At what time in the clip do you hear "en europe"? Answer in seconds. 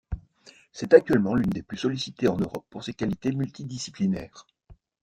2.27-2.65